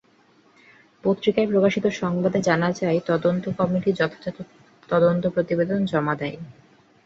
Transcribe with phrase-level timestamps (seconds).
[1.03, 4.37] পত্রিকায় প্রকাশিত সংবাদে জানা যায়, তদন্ত কমিটি যথাযথ
[4.89, 6.37] তদন্ত প্রতিবেদন জমা দেয়।